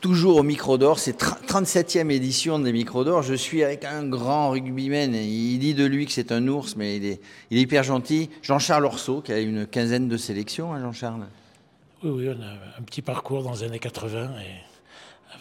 toujours 0.00 0.36
au 0.36 0.42
micro 0.42 0.78
d'or. 0.78 0.98
C'est 0.98 1.20
37e 1.20 2.10
édition 2.10 2.58
des 2.58 2.72
micros 2.72 3.04
d'or. 3.04 3.22
Je 3.22 3.34
suis 3.34 3.62
avec 3.62 3.84
un 3.84 4.04
grand 4.04 4.50
rugbyman. 4.50 5.14
Il 5.14 5.58
dit 5.58 5.74
de 5.74 5.84
lui 5.84 6.06
que 6.06 6.12
c'est 6.12 6.32
un 6.32 6.46
ours, 6.48 6.76
mais 6.76 6.96
il 6.96 7.04
est, 7.04 7.20
il 7.50 7.58
est 7.58 7.62
hyper 7.62 7.82
gentil. 7.82 8.30
Jean-Charles 8.42 8.84
Orso, 8.84 9.20
qui 9.20 9.32
a 9.32 9.38
une 9.38 9.66
quinzaine 9.66 10.08
de 10.08 10.16
sélections, 10.16 10.72
hein, 10.72 10.80
Jean-Charles 10.80 11.26
Oui, 12.02 12.10
oui, 12.10 12.28
on 12.36 12.42
a 12.42 12.78
un 12.78 12.82
petit 12.82 13.02
parcours 13.02 13.42
dans 13.42 13.52
les 13.52 13.62
années 13.62 13.78
80 13.78 14.30
et 14.40 14.70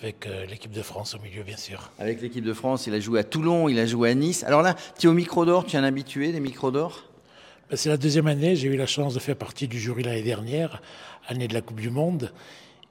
avec 0.01 0.27
euh, 0.27 0.45
l'équipe 0.45 0.71
de 0.71 0.81
France 0.81 1.15
au 1.15 1.19
milieu, 1.19 1.43
bien 1.43 1.57
sûr. 1.57 1.91
Avec 1.99 2.21
l'équipe 2.21 2.43
de 2.43 2.53
France, 2.53 2.87
il 2.87 2.93
a 2.93 2.99
joué 2.99 3.19
à 3.19 3.23
Toulon, 3.23 3.67
il 3.69 3.79
a 3.79 3.85
joué 3.85 4.11
à 4.11 4.13
Nice. 4.13 4.43
Alors 4.43 4.61
là, 4.61 4.75
tu 4.97 5.07
es 5.07 5.09
au 5.09 5.13
micro 5.13 5.45
d'or, 5.45 5.65
tu 5.65 5.75
es 5.75 5.79
un 5.79 5.83
habitué 5.83 6.31
des 6.31 6.39
micros 6.39 6.71
d'or? 6.71 7.03
Ben, 7.69 7.75
C'est 7.75 7.89
la 7.89 7.97
deuxième 7.97 8.27
année. 8.27 8.55
J'ai 8.55 8.67
eu 8.67 8.77
la 8.77 8.85
chance 8.85 9.13
de 9.13 9.19
faire 9.19 9.35
partie 9.35 9.67
du 9.67 9.79
jury 9.79 10.03
l'année 10.03 10.21
dernière, 10.21 10.81
année 11.27 11.47
de 11.47 11.53
la 11.53 11.61
Coupe 11.61 11.79
du 11.79 11.89
Monde. 11.89 12.31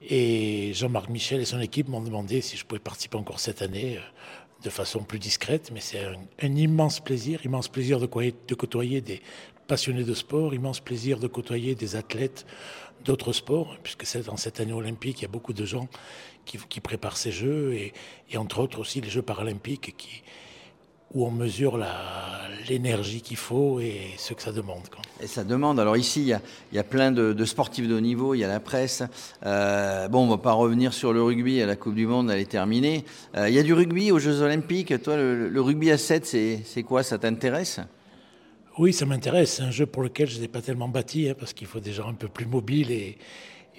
Et 0.01 0.71
Jean-Marc 0.73 1.09
Michel 1.09 1.41
et 1.41 1.45
son 1.45 1.59
équipe 1.59 1.89
m'ont 1.89 2.01
demandé 2.01 2.41
si 2.41 2.55
je 2.55 2.65
pouvais 2.65 2.79
participer 2.79 3.17
encore 3.17 3.39
cette 3.39 3.61
année 3.61 3.97
euh, 3.97 4.01
de 4.63 4.69
façon 4.69 5.03
plus 5.03 5.19
discrète. 5.19 5.71
Mais 5.73 5.81
c'est 5.81 6.05
un, 6.41 6.55
immense 6.55 6.99
plaisir, 6.99 7.45
immense 7.45 7.67
plaisir 7.67 7.99
de, 7.99 8.05
côtoyer 8.05 9.01
des 9.01 9.21
passionnés 9.67 10.03
de 10.03 10.13
sport, 10.13 10.53
immense 10.53 10.79
plaisir 10.79 11.19
de 11.19 11.27
côtoyer 11.27 11.75
des 11.75 11.95
athlètes 11.95 12.45
d'autres 13.03 13.33
sports, 13.33 13.77
puisque 13.83 14.05
c'est 14.05 14.25
dans 14.25 14.37
cette 14.37 14.59
année 14.59 14.73
olympique, 14.73 15.19
il 15.19 15.21
y 15.23 15.25
a 15.25 15.29
beaucoup 15.29 15.53
de 15.53 15.65
gens 15.65 15.87
qui, 16.45 16.57
qui 16.69 16.81
préparent 16.81 17.17
ces 17.17 17.31
Jeux, 17.31 17.73
et, 17.73 17.93
et, 18.29 18.37
entre 18.37 18.59
autres 18.59 18.79
aussi 18.79 18.99
les 18.99 19.09
Jeux 19.09 19.21
paralympiques 19.21 19.95
qui, 19.95 20.23
où 21.13 21.25
on 21.25 21.31
mesure 21.31 21.79
l'énergie 22.69 23.21
qu'il 23.21 23.37
faut 23.37 23.79
et 23.79 24.11
ce 24.17 24.33
que 24.33 24.41
ça 24.41 24.51
demande. 24.51 24.87
Quoi. 24.89 25.01
Et 25.21 25.27
ça 25.27 25.43
demande. 25.43 25.79
Alors 25.79 25.97
ici, 25.97 26.21
il 26.21 26.27
y 26.27 26.33
a, 26.33 26.41
il 26.71 26.75
y 26.75 26.79
a 26.79 26.83
plein 26.83 27.11
de, 27.11 27.33
de, 27.33 27.45
sportifs 27.45 27.87
de 27.87 27.95
haut 27.95 27.99
niveau, 27.99 28.35
il 28.35 28.39
y 28.39 28.43
a 28.43 28.47
la 28.47 28.59
presse. 28.59 29.03
Euh, 29.45 30.07
bon, 30.07 30.21
on 30.21 30.25
ne 30.25 30.31
va 30.31 30.37
pas 30.37 30.53
revenir 30.53 30.93
sur 30.93 31.11
le 31.11 31.23
rugby, 31.23 31.61
à 31.61 31.65
la 31.65 31.75
Coupe 31.75 31.95
du 31.95 32.05
Monde, 32.05 32.29
elle 32.31 32.39
est 32.39 32.49
terminée. 32.49 33.05
Euh, 33.35 33.49
il 33.49 33.55
y 33.55 33.59
a 33.59 33.63
du 33.63 33.73
rugby 33.73 34.11
aux 34.11 34.19
Jeux 34.19 34.41
Olympiques. 34.41 35.01
Toi, 35.01 35.17
le, 35.17 35.49
le 35.49 35.61
rugby 35.61 35.91
à 35.91 35.97
7, 35.97 36.25
c'est 36.25 36.83
quoi? 36.83 37.03
Ça 37.03 37.17
t'intéresse? 37.17 37.79
Oui, 38.77 38.93
ça 38.93 39.05
m'intéresse. 39.05 39.55
C'est 39.55 39.63
un 39.63 39.71
jeu 39.71 39.85
pour 39.85 40.03
lequel 40.03 40.29
je 40.29 40.39
n'ai 40.39 40.47
pas 40.47 40.61
tellement 40.61 40.87
bâti, 40.87 41.27
hein, 41.27 41.35
parce 41.37 41.53
qu'il 41.53 41.67
faut 41.67 41.79
des 41.79 41.91
gens 41.91 42.07
un 42.07 42.13
peu 42.13 42.27
plus 42.27 42.45
mobiles 42.45 42.91
et, 42.91 43.17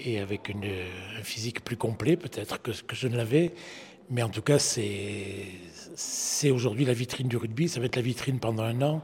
et 0.04 0.18
avec 0.18 0.48
une, 0.48 0.64
un 0.64 1.22
physique 1.22 1.64
plus 1.64 1.76
complet, 1.76 2.16
peut-être, 2.16 2.60
que, 2.60 2.70
que 2.70 2.96
je 2.96 3.08
ne 3.08 3.16
l'avais. 3.16 3.52
Mais 4.10 4.22
en 4.22 4.28
tout 4.28 4.42
cas, 4.42 4.58
c'est 4.58 6.50
aujourd'hui 6.50 6.84
la 6.84 6.92
vitrine 6.92 7.28
du 7.28 7.36
rugby. 7.36 7.68
Ça 7.68 7.80
va 7.80 7.86
être 7.86 7.96
la 7.96 8.02
vitrine 8.02 8.40
pendant 8.40 8.64
un 8.64 8.82
an. 8.82 9.02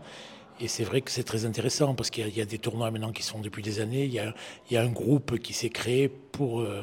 Et 0.60 0.68
c'est 0.68 0.84
vrai 0.84 1.02
que 1.02 1.10
c'est 1.10 1.22
très 1.22 1.44
intéressant 1.44 1.94
parce 1.94 2.10
qu'il 2.10 2.28
y, 2.36 2.40
a 2.40 2.44
des 2.46 2.58
tournois 2.58 2.90
maintenant 2.90 3.12
qui 3.12 3.22
sont 3.22 3.40
depuis 3.40 3.62
des 3.62 3.80
années. 3.80 4.04
Il 4.04 4.12
y 4.12 4.18
a, 4.18 4.34
il 4.70 4.74
y 4.74 4.76
a 4.78 4.82
un 4.82 4.88
groupe 4.88 5.38
qui 5.38 5.52
s'est 5.52 5.68
créé 5.68 6.08
pour, 6.08 6.60
euh, 6.60 6.82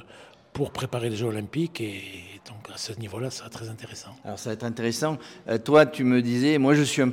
pour 0.53 0.71
préparer 0.71 1.09
les 1.09 1.15
Jeux 1.15 1.25
Olympiques. 1.25 1.81
Et 1.81 2.01
donc 2.47 2.69
à 2.73 2.77
ce 2.77 2.93
niveau-là, 2.93 3.31
ça 3.31 3.41
va 3.41 3.47
être 3.47 3.53
très 3.53 3.69
intéressant. 3.69 4.15
Alors 4.23 4.37
ça 4.37 4.51
va 4.51 4.53
être 4.53 4.63
intéressant. 4.63 5.17
Euh, 5.49 5.57
toi, 5.57 5.87
tu 5.87 6.03
me 6.03 6.21
disais, 6.21 6.59
moi 6.59 6.75
je 6.75 6.83
suis 6.83 7.01
un, 7.01 7.11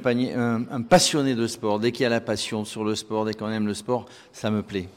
un 0.71 0.83
passionné 0.83 1.35
de 1.35 1.47
sport. 1.47 1.81
Dès 1.81 1.93
qu'il 1.93 2.03
y 2.03 2.07
a 2.07 2.11
la 2.11 2.21
passion 2.21 2.67
sur 2.67 2.85
le 2.85 2.95
sport, 2.95 3.25
dès 3.25 3.33
qu'on 3.33 3.51
aime 3.51 3.67
le 3.67 3.75
sport, 3.75 4.05
ça 4.33 4.51
me 4.51 4.63
plaît. 4.63 4.89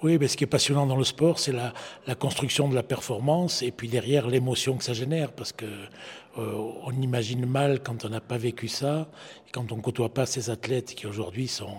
Oui, 0.00 0.16
mais 0.20 0.28
ce 0.28 0.36
qui 0.36 0.44
est 0.44 0.48
passionnant 0.48 0.86
dans 0.86 0.96
le 0.96 1.02
sport, 1.02 1.40
c'est 1.40 1.52
la, 1.52 2.14
construction 2.14 2.68
de 2.68 2.74
la 2.76 2.84
performance 2.84 3.62
et 3.62 3.72
puis 3.72 3.88
derrière 3.88 4.28
l'émotion 4.28 4.76
que 4.76 4.84
ça 4.84 4.92
génère, 4.92 5.32
parce 5.32 5.50
que 5.50 5.64
euh, 5.64 6.72
on 6.84 6.92
imagine 6.92 7.44
mal 7.46 7.80
quand 7.82 8.04
on 8.04 8.08
n'a 8.08 8.20
pas 8.20 8.38
vécu 8.38 8.68
ça, 8.68 9.08
quand 9.52 9.72
on 9.72 9.80
côtoie 9.80 10.14
pas 10.14 10.24
ces 10.24 10.50
athlètes 10.50 10.94
qui 10.94 11.08
aujourd'hui 11.08 11.48
sont 11.48 11.76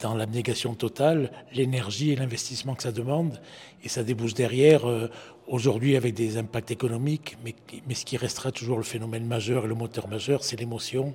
dans 0.00 0.14
l'abnégation 0.14 0.74
totale, 0.74 1.30
l'énergie 1.52 2.10
et 2.10 2.16
l'investissement 2.16 2.74
que 2.74 2.82
ça 2.82 2.92
demande, 2.92 3.40
et 3.84 3.88
ça 3.88 4.02
débouche 4.02 4.34
derrière 4.34 4.88
euh, 4.88 5.08
aujourd'hui 5.46 5.96
avec 5.96 6.14
des 6.14 6.38
impacts 6.38 6.70
économiques, 6.70 7.36
mais, 7.44 7.54
mais 7.86 7.94
ce 7.94 8.04
qui 8.04 8.16
restera 8.16 8.52
toujours 8.52 8.76
le 8.76 8.84
phénomène 8.84 9.26
majeur 9.26 9.64
et 9.64 9.68
le 9.68 9.74
moteur 9.74 10.08
majeur, 10.08 10.44
c'est 10.44 10.58
l'émotion 10.58 11.14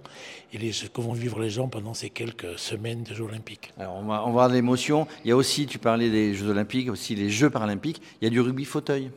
et 0.54 0.58
les, 0.58 0.72
ce 0.72 0.86
que 0.86 1.02
vont 1.02 1.14
vivre 1.14 1.40
les 1.40 1.50
gens 1.50 1.68
pendant 1.68 1.94
ces 1.94 2.10
quelques 2.10 2.60
semaines 2.60 3.04
de 3.04 3.14
Jeux 3.14 3.24
olympiques. 3.24 3.72
Alors 3.80 3.96
on 3.96 4.04
va, 4.04 4.24
on 4.24 4.28
va 4.28 4.32
voir 4.32 4.50
l'émotion. 4.50 5.08
Il 5.24 5.30
y 5.30 5.32
a 5.32 5.36
aussi, 5.36 5.66
tu 5.66 5.80
parlais 5.80 6.10
des 6.10 6.34
Jeux 6.34 6.50
olympiques, 6.50 6.90
aussi 6.90 7.16
les 7.16 7.30
Jeux 7.30 7.50
paralympiques. 7.50 8.02
Il 8.22 8.26
y 8.26 8.28
a 8.28 8.30
du 8.30 8.42
rugby 8.42 8.66
fauteuil. 8.66 9.12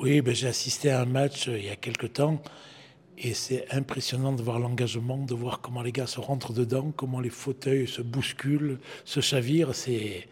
Oui, 0.00 0.22
ben, 0.22 0.34
j'ai 0.34 0.48
assisté 0.48 0.90
à 0.90 1.02
un 1.02 1.06
match 1.06 1.48
euh, 1.48 1.58
il 1.58 1.66
y 1.66 1.70
a 1.70 1.76
quelque 1.76 2.06
temps. 2.06 2.40
Et 3.22 3.34
c'est 3.34 3.66
impressionnant 3.70 4.32
de 4.32 4.42
voir 4.42 4.58
l'engagement, 4.58 5.18
de 5.18 5.34
voir 5.34 5.60
comment 5.60 5.82
les 5.82 5.92
gars 5.92 6.06
se 6.06 6.20
rentrent 6.20 6.54
dedans, 6.54 6.90
comment 6.96 7.20
les 7.20 7.28
fauteuils 7.28 7.86
se 7.86 8.00
bousculent, 8.00 8.78
se 9.04 9.20
chavirent. 9.20 9.74
C'est, 9.74 10.26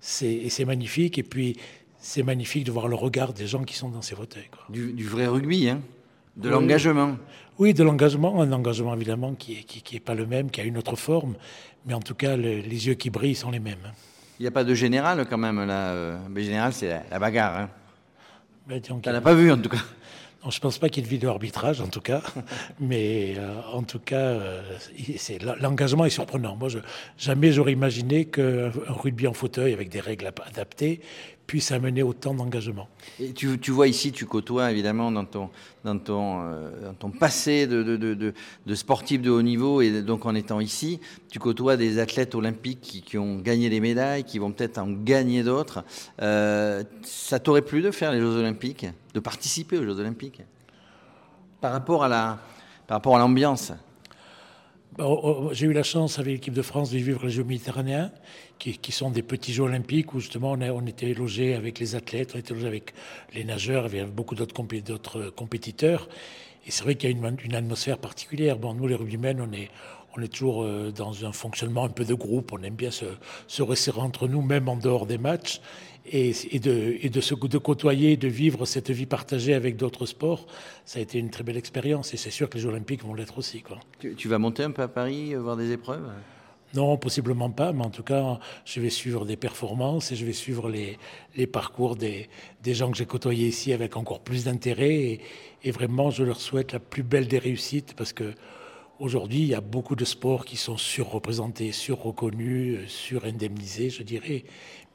c'est, 0.00 0.64
magnifique. 0.64 1.18
Et 1.18 1.24
puis, 1.24 1.56
c'est 1.98 2.22
magnifique 2.22 2.62
de 2.62 2.70
voir 2.70 2.86
le 2.86 2.94
regard 2.94 3.32
des 3.32 3.48
gens 3.48 3.64
qui 3.64 3.74
sont 3.74 3.88
dans 3.88 4.02
ces 4.02 4.14
fauteuils. 4.14 4.48
Quoi. 4.52 4.64
Du, 4.70 4.92
du, 4.92 5.04
vrai 5.04 5.26
rugby, 5.26 5.68
hein 5.68 5.80
de 6.36 6.48
oui. 6.48 6.54
l'engagement. 6.54 7.16
Oui, 7.58 7.74
de 7.74 7.82
l'engagement, 7.82 8.40
un 8.40 8.52
engagement 8.52 8.94
évidemment 8.94 9.34
qui 9.34 9.56
n'est 9.56 9.62
qui, 9.64 9.82
qui 9.82 9.96
est 9.96 10.00
pas 10.00 10.14
le 10.14 10.24
même, 10.24 10.48
qui 10.48 10.60
a 10.60 10.64
une 10.64 10.78
autre 10.78 10.94
forme, 10.94 11.34
mais 11.86 11.94
en 11.94 12.00
tout 12.00 12.14
cas, 12.14 12.36
le, 12.36 12.60
les 12.60 12.86
yeux 12.86 12.94
qui 12.94 13.10
brillent 13.10 13.34
sont 13.34 13.50
les 13.50 13.58
mêmes. 13.58 13.92
Il 14.38 14.42
n'y 14.42 14.48
a 14.48 14.52
pas 14.52 14.62
de 14.62 14.74
général 14.74 15.26
quand 15.28 15.38
même 15.38 15.66
là. 15.66 16.20
Le 16.32 16.40
général, 16.40 16.72
c'est 16.72 16.88
la, 16.88 17.02
la, 17.10 17.18
bagarre. 17.18 17.58
Hein. 17.58 17.70
Ben, 18.68 18.80
tu 18.80 18.92
n'as 18.92 19.20
pas 19.20 19.34
vu 19.34 19.50
en 19.50 19.58
tout 19.58 19.70
cas. 19.70 19.82
Je 20.50 20.56
ne 20.56 20.60
pense 20.60 20.78
pas 20.78 20.88
qu'il 20.88 21.10
y 21.10 21.14
ait 21.14 21.18
de 21.18 21.28
arbitrage 21.28 21.80
en 21.80 21.88
tout 21.88 22.00
cas, 22.00 22.22
mais 22.80 23.34
euh, 23.36 23.54
en 23.72 23.82
tout 23.82 23.98
cas, 23.98 24.16
euh, 24.16 24.62
l'engagement 25.60 26.04
est 26.04 26.10
surprenant. 26.10 26.56
Moi, 26.56 26.68
jamais 27.18 27.52
j'aurais 27.52 27.72
imaginé 27.72 28.24
qu'un 28.24 28.70
rugby 28.86 29.26
en 29.26 29.34
fauteuil 29.34 29.72
avec 29.72 29.88
des 29.88 30.00
règles 30.00 30.30
adaptées 30.46 31.00
puisse 31.48 31.72
amener 31.72 32.02
autant 32.02 32.34
d'engagement. 32.34 32.88
Tu, 33.34 33.70
vois 33.70 33.88
ici, 33.88 34.12
tu 34.12 34.26
côtoies 34.26 34.70
évidemment 34.70 35.10
dans 35.10 35.24
ton, 35.24 35.48
dans 35.82 35.98
ton, 35.98 36.42
euh, 36.42 36.84
dans 36.84 36.92
ton 36.92 37.10
passé 37.10 37.66
de, 37.66 37.82
de, 37.82 37.96
de, 37.96 38.34
de, 38.66 38.74
sportif 38.74 39.22
de 39.22 39.30
haut 39.30 39.40
niveau 39.40 39.80
et 39.80 40.02
donc 40.02 40.26
en 40.26 40.34
étant 40.34 40.60
ici, 40.60 41.00
tu 41.32 41.38
côtoies 41.38 41.78
des 41.78 41.98
athlètes 41.98 42.34
olympiques 42.34 42.82
qui, 42.82 43.00
qui 43.00 43.16
ont 43.16 43.38
gagné 43.38 43.70
des 43.70 43.80
médailles, 43.80 44.24
qui 44.24 44.38
vont 44.38 44.52
peut-être 44.52 44.76
en 44.76 44.90
gagner 44.90 45.42
d'autres. 45.42 45.84
Euh, 46.20 46.84
ça 47.02 47.38
t'aurait 47.38 47.62
plu 47.62 47.80
de 47.80 47.90
faire 47.90 48.12
les 48.12 48.20
Jeux 48.20 48.36
olympiques, 48.36 48.86
de 49.14 49.20
participer 49.20 49.78
aux 49.78 49.84
Jeux 49.84 49.98
olympiques? 49.98 50.42
Par 51.62 51.72
rapport 51.72 52.04
à 52.04 52.08
la, 52.08 52.38
par 52.86 52.98
rapport 52.98 53.16
à 53.16 53.18
l'ambiance? 53.18 53.72
J'ai 55.52 55.66
eu 55.66 55.72
la 55.72 55.82
chance 55.82 56.18
avec 56.18 56.32
l'équipe 56.32 56.54
de 56.54 56.62
France 56.62 56.90
de 56.90 56.98
vivre 56.98 57.24
les 57.24 57.30
Jeux 57.30 57.44
méditerranéens, 57.44 58.10
qui, 58.58 58.92
sont 58.92 59.10
des 59.10 59.22
petits 59.22 59.52
Jeux 59.52 59.62
olympiques 59.62 60.12
où 60.14 60.20
justement 60.20 60.52
on, 60.52 60.86
était 60.86 61.14
logé 61.14 61.54
avec 61.54 61.78
les 61.78 61.94
athlètes, 61.94 62.32
on 62.34 62.38
était 62.38 62.54
logé 62.54 62.66
avec 62.66 62.94
les 63.34 63.44
nageurs, 63.44 63.84
avait 63.84 64.04
beaucoup 64.04 64.34
d'autres 64.34 64.52
compé 64.52 64.82
compétiteurs. 65.36 66.08
Et 66.66 66.70
c'est 66.70 66.82
vrai 66.82 66.96
qu'il 66.96 67.10
y 67.10 67.12
a 67.12 67.16
une, 67.16 67.36
une, 67.44 67.54
atmosphère 67.54 67.98
particulière. 67.98 68.58
Bon, 68.58 68.74
nous 68.74 68.86
les 68.88 68.96
rugbymen, 68.96 69.40
on 69.40 69.52
est, 69.52 69.70
on 70.16 70.22
est 70.22 70.28
toujours 70.28 70.62
euh, 70.62 70.90
dans 70.90 71.24
un 71.24 71.32
fonctionnement 71.32 71.84
un 71.84 71.88
peu 71.88 72.04
de 72.04 72.14
groupe, 72.14 72.52
on 72.52 72.62
aime 72.62 72.74
bien 72.74 72.90
se, 72.90 73.04
se 73.46 73.62
resserrer 73.62 74.00
entre 74.00 74.28
nous, 74.28 74.42
même 74.42 74.68
en 74.68 74.76
dehors 74.76 75.06
des 75.06 75.18
matchs 75.18 75.60
et, 76.06 76.32
et, 76.50 76.58
de, 76.58 76.96
et 77.00 77.10
de, 77.10 77.20
se, 77.20 77.34
de 77.34 77.58
côtoyer, 77.58 78.16
de 78.16 78.28
vivre 78.28 78.64
cette 78.66 78.90
vie 78.90 79.06
partagée 79.06 79.54
avec 79.54 79.76
d'autres 79.76 80.06
sports, 80.06 80.46
ça 80.84 80.98
a 80.98 81.02
été 81.02 81.18
une 81.18 81.30
très 81.30 81.44
belle 81.44 81.56
expérience. 81.56 82.14
Et 82.14 82.16
c'est 82.16 82.30
sûr 82.30 82.48
que 82.48 82.54
les 82.54 82.60
Jeux 82.60 82.68
Olympiques 82.68 83.04
vont 83.04 83.14
l'être 83.14 83.38
aussi. 83.38 83.60
Quoi. 83.60 83.78
Tu, 83.98 84.14
tu, 84.14 84.28
vas 84.28 84.38
monter 84.38 84.62
un 84.62 84.70
peu 84.70 84.82
à 84.82 84.88
Paris, 84.88 85.34
euh, 85.34 85.40
voir 85.40 85.56
des 85.56 85.72
épreuves? 85.72 86.08
Non, 86.74 86.98
possiblement 86.98 87.50
pas, 87.50 87.72
mais 87.72 87.84
en 87.84 87.90
tout 87.90 88.02
cas, 88.02 88.38
je 88.66 88.80
vais 88.80 88.90
suivre 88.90 89.24
des 89.24 89.36
performances 89.36 90.12
et 90.12 90.16
je 90.16 90.26
vais 90.26 90.34
suivre 90.34 90.68
les, 90.68 90.98
les 91.34 91.46
parcours 91.46 91.96
des, 91.96 92.28
des 92.62 92.74
gens 92.74 92.90
que 92.90 92.98
j'ai 92.98 93.06
côtoyés 93.06 93.48
ici 93.48 93.72
avec 93.72 93.96
encore 93.96 94.20
plus 94.20 94.44
d'intérêt. 94.44 94.94
Et, 94.94 95.20
et 95.64 95.70
vraiment, 95.70 96.10
je 96.10 96.24
leur 96.24 96.40
souhaite 96.40 96.72
la 96.72 96.78
plus 96.78 97.02
belle 97.02 97.26
des 97.26 97.38
réussites 97.38 97.94
parce 97.96 98.12
que 98.12 98.34
Aujourd'hui, 99.00 99.38
il 99.38 99.46
y 99.46 99.54
a 99.54 99.60
beaucoup 99.60 99.94
de 99.94 100.04
sports 100.04 100.44
qui 100.44 100.56
sont 100.56 100.76
surreprésentés, 100.76 101.70
surreconnus, 101.70 102.88
surindemnisés, 102.88 103.90
je 103.90 104.02
dirais. 104.02 104.44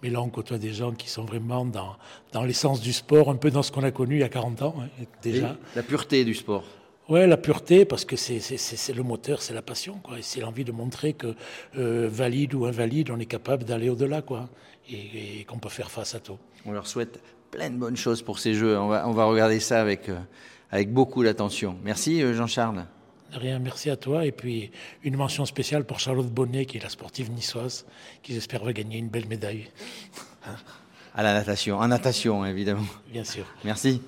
Mais 0.01 0.09
là, 0.09 0.21
on 0.21 0.27
côtoie 0.27 0.57
des 0.57 0.73
gens 0.73 0.91
qui 0.91 1.09
sont 1.09 1.23
vraiment 1.23 1.63
dans, 1.63 1.95
dans 2.33 2.43
l'essence 2.43 2.81
du 2.81 2.91
sport, 2.91 3.29
un 3.29 3.37
peu 3.37 3.49
dans 3.49 3.63
ce 3.63 3.71
qu'on 3.71 3.83
a 3.83 3.91
connu 3.91 4.15
il 4.15 4.19
y 4.19 4.23
a 4.23 4.29
40 4.29 4.61
ans, 4.61 4.75
hein, 4.81 5.03
déjà. 5.21 5.51
Et 5.73 5.77
la 5.77 5.83
pureté 5.83 6.25
du 6.25 6.33
sport. 6.33 6.65
Ouais, 7.07 7.27
la 7.27 7.37
pureté, 7.37 7.85
parce 7.85 8.03
que 8.03 8.17
c'est 8.17 8.93
le 8.93 9.03
moteur, 9.03 9.41
c'est 9.41 9.53
la 9.53 9.61
passion, 9.61 9.99
quoi. 10.03 10.17
C'est 10.21 10.41
l'envie 10.41 10.65
de 10.65 10.73
montrer 10.73 11.13
que, 11.13 11.33
euh, 11.77 12.09
valide 12.11 12.55
ou 12.55 12.65
invalide, 12.65 13.09
on 13.09 13.19
est 13.19 13.25
capable 13.25 13.63
d'aller 13.63 13.87
au-delà, 13.89 14.21
quoi. 14.21 14.49
Et, 14.89 15.39
et 15.39 15.43
qu'on 15.45 15.59
peut 15.59 15.69
faire 15.69 15.89
face 15.89 16.13
à 16.13 16.19
tout. 16.19 16.37
On 16.65 16.73
leur 16.73 16.87
souhaite 16.87 17.21
plein 17.51 17.69
de 17.69 17.77
bonnes 17.77 17.95
choses 17.95 18.21
pour 18.21 18.39
ces 18.39 18.53
Jeux. 18.53 18.77
On 18.77 18.89
va, 18.89 19.07
on 19.07 19.11
va 19.11 19.23
regarder 19.25 19.61
ça 19.61 19.79
avec, 19.79 20.09
euh, 20.09 20.17
avec 20.71 20.91
beaucoup 20.91 21.23
d'attention. 21.23 21.77
Merci, 21.85 22.21
euh, 22.21 22.33
Jean-Charles. 22.33 22.85
Rien, 23.33 23.59
merci 23.59 23.89
à 23.89 23.97
toi. 23.97 24.25
Et 24.25 24.31
puis 24.31 24.71
une 25.03 25.15
mention 25.15 25.45
spéciale 25.45 25.85
pour 25.85 25.99
Charlotte 25.99 26.29
Bonnet, 26.29 26.65
qui 26.65 26.77
est 26.77 26.83
la 26.83 26.89
sportive 26.89 27.31
niçoise, 27.31 27.85
qui 28.21 28.33
j'espère 28.33 28.63
va 28.63 28.73
gagner 28.73 28.97
une 28.97 29.09
belle 29.09 29.27
médaille. 29.27 29.69
à 31.15 31.23
la 31.23 31.33
natation, 31.33 31.77
en 31.77 31.87
natation 31.87 32.45
évidemment. 32.45 32.85
Bien 33.11 33.23
sûr. 33.23 33.45
Merci. 33.63 34.01